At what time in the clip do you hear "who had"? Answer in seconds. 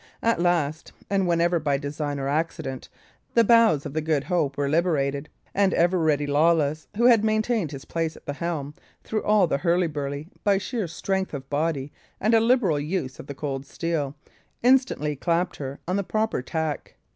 6.97-7.23